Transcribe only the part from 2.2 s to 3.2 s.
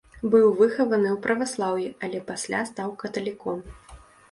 пасля стаў